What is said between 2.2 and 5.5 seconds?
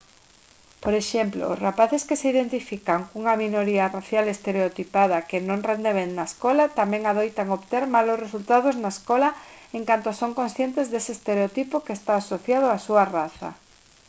se identifican cunha minoría racial estereotipada que